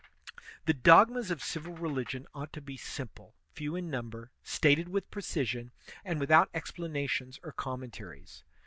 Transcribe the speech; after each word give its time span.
The 0.65 0.73
dogmas 0.73 1.29
of 1.29 1.43
civil 1.43 1.73
religion 1.75 2.25
ought 2.33 2.51
to 2.53 2.59
be 2.61 2.75
simple, 2.75 3.35
few 3.53 3.75
in 3.75 3.91
number, 3.91 4.31
stated 4.41 4.89
with 4.89 5.11
precision, 5.11 5.73
and 6.03 6.19
without 6.19 6.51
explana 6.53 7.07
tions 7.07 7.39
or 7.43 7.51
commentaries. 7.51 8.43